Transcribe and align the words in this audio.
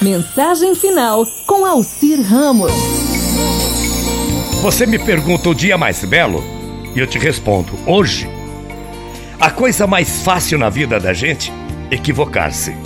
Mensagem 0.00 0.76
final 0.76 1.26
com 1.44 1.66
Alcir 1.66 2.22
Ramos. 2.22 2.70
Você 4.62 4.86
me 4.86 4.96
pergunta 4.96 5.48
o 5.48 5.54
dia 5.54 5.76
mais 5.76 6.04
belo 6.04 6.44
e 6.94 7.00
eu 7.00 7.06
te 7.06 7.18
respondo: 7.18 7.72
hoje. 7.84 8.30
A 9.40 9.50
coisa 9.50 9.88
mais 9.88 10.22
fácil 10.22 10.56
na 10.56 10.70
vida 10.70 11.00
da 11.00 11.12
gente 11.12 11.52
equivocar-se. 11.90 12.76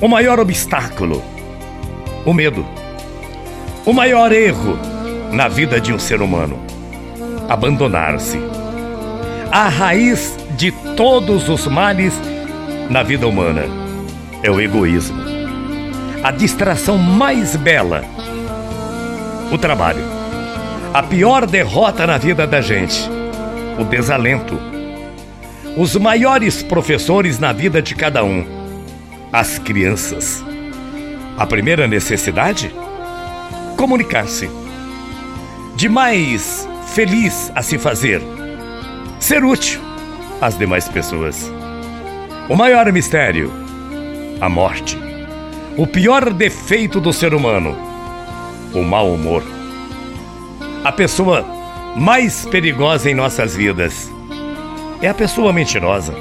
O 0.00 0.08
maior 0.08 0.40
obstáculo, 0.40 1.22
o 2.26 2.34
medo. 2.34 2.66
O 3.86 3.92
maior 3.92 4.32
erro 4.32 4.76
na 5.30 5.46
vida 5.46 5.80
de 5.80 5.92
um 5.92 5.98
ser 5.98 6.20
humano, 6.20 6.58
abandonar-se. 7.48 8.38
A 9.48 9.68
raiz 9.68 10.36
de 10.56 10.72
todos 10.96 11.48
os 11.48 11.68
males 11.68 12.14
na 12.90 13.04
vida 13.04 13.28
humana 13.28 13.64
é 14.42 14.50
o 14.50 14.60
egoísmo. 14.60 15.31
A 16.22 16.30
distração 16.30 16.96
mais 16.96 17.56
bela, 17.56 18.04
o 19.50 19.58
trabalho. 19.58 20.04
A 20.94 21.02
pior 21.02 21.46
derrota 21.46 22.06
na 22.06 22.16
vida 22.16 22.46
da 22.46 22.60
gente, 22.60 23.10
o 23.76 23.82
desalento. 23.82 24.56
Os 25.76 25.96
maiores 25.96 26.62
professores 26.62 27.40
na 27.40 27.52
vida 27.52 27.82
de 27.82 27.96
cada 27.96 28.22
um, 28.22 28.46
as 29.32 29.58
crianças. 29.58 30.44
A 31.36 31.44
primeira 31.44 31.88
necessidade? 31.88 32.72
Comunicar-se. 33.76 34.48
De 35.74 35.88
mais 35.88 36.68
feliz 36.94 37.50
a 37.52 37.62
se 37.62 37.78
fazer, 37.78 38.22
ser 39.18 39.42
útil 39.42 39.80
às 40.40 40.56
demais 40.56 40.86
pessoas. 40.88 41.50
O 42.48 42.54
maior 42.54 42.92
mistério, 42.92 43.50
a 44.40 44.48
morte. 44.48 45.11
O 45.74 45.86
pior 45.86 46.34
defeito 46.34 47.00
do 47.00 47.14
ser 47.14 47.32
humano, 47.32 47.74
o 48.74 48.82
mau 48.82 49.10
humor. 49.10 49.42
A 50.84 50.92
pessoa 50.92 51.46
mais 51.96 52.44
perigosa 52.44 53.10
em 53.10 53.14
nossas 53.14 53.56
vidas 53.56 54.12
é 55.00 55.08
a 55.08 55.14
pessoa 55.14 55.50
mentirosa. 55.50 56.14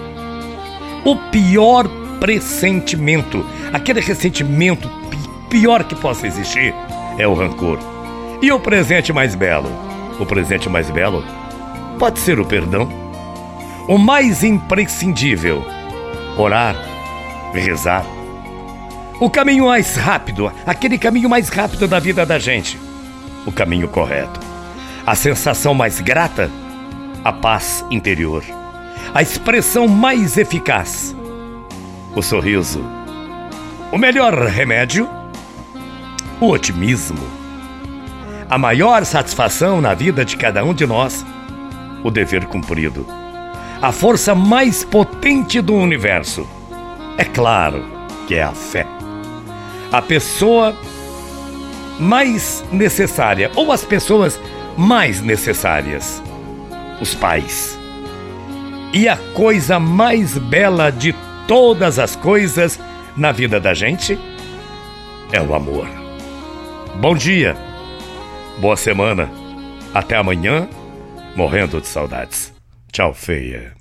O 1.03 1.17
pior 1.31 1.85
pressentimento, 2.21 3.45
aquele 3.73 3.99
ressentimento 3.99 4.89
pior 5.49 5.83
que 5.83 5.95
possa 5.95 6.25
existir, 6.25 6.73
é 7.17 7.27
o 7.27 7.33
rancor. 7.33 7.77
E 8.41 8.53
o 8.53 8.59
presente 8.59 9.11
mais 9.11 9.35
belo? 9.35 9.69
O 10.17 10.25
presente 10.25 10.69
mais 10.69 10.89
belo 10.89 11.25
pode 11.99 12.19
ser 12.19 12.39
o 12.39 12.45
perdão. 12.45 12.87
O 13.85 13.97
mais 13.97 14.45
imprescindível, 14.45 15.61
orar, 16.37 16.75
rezar. 17.53 18.20
O 19.21 19.29
caminho 19.29 19.65
mais 19.65 19.95
rápido, 19.95 20.51
aquele 20.65 20.97
caminho 20.97 21.29
mais 21.29 21.47
rápido 21.47 21.87
da 21.87 21.99
vida 21.99 22.25
da 22.25 22.39
gente. 22.39 22.79
O 23.45 23.51
caminho 23.51 23.87
correto. 23.87 24.39
A 25.05 25.13
sensação 25.13 25.75
mais 25.75 26.01
grata, 26.01 26.49
a 27.23 27.31
paz 27.31 27.85
interior. 27.91 28.43
A 29.13 29.21
expressão 29.21 29.87
mais 29.87 30.37
eficaz, 30.37 31.15
o 32.15 32.21
sorriso. 32.23 32.83
O 33.91 33.97
melhor 33.99 34.33
remédio, 34.47 35.07
o 36.39 36.47
otimismo. 36.47 37.21
A 38.49 38.57
maior 38.57 39.05
satisfação 39.05 39.79
na 39.79 39.93
vida 39.93 40.25
de 40.25 40.35
cada 40.35 40.65
um 40.65 40.73
de 40.73 40.87
nós, 40.87 41.23
o 42.03 42.09
dever 42.09 42.45
cumprido. 42.45 43.05
A 43.79 43.91
força 43.91 44.33
mais 44.33 44.83
potente 44.83 45.61
do 45.61 45.75
universo, 45.75 46.47
é 47.19 47.23
claro 47.23 47.85
que 48.27 48.33
é 48.33 48.41
a 48.41 48.53
fé. 48.53 48.87
A 49.91 50.01
pessoa 50.01 50.75
mais 51.99 52.63
necessária, 52.71 53.51
ou 53.55 53.71
as 53.71 53.83
pessoas 53.83 54.39
mais 54.77 55.21
necessárias, 55.21 56.21
os 57.01 57.13
pais. 57.13 57.77
E 58.93 59.07
a 59.07 59.17
coisa 59.33 59.79
mais 59.79 60.37
bela 60.37 60.89
de 60.89 61.13
todas 61.47 61.99
as 61.99 62.15
coisas 62.15 62.79
na 63.15 63.31
vida 63.31 63.59
da 63.59 63.73
gente 63.73 64.17
é 65.31 65.41
o 65.41 65.53
amor. 65.53 65.87
Bom 66.95 67.15
dia, 67.15 67.55
boa 68.59 68.77
semana, 68.77 69.29
até 69.93 70.15
amanhã, 70.15 70.67
morrendo 71.35 71.81
de 71.81 71.87
saudades. 71.87 72.53
Tchau, 72.91 73.13
feia. 73.13 73.80